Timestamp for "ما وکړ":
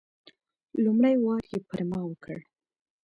1.89-2.37